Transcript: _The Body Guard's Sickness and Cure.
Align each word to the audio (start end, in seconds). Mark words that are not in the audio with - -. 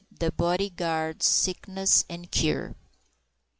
_The 0.19 0.35
Body 0.35 0.71
Guard's 0.71 1.27
Sickness 1.27 2.05
and 2.09 2.31
Cure. 2.31 2.73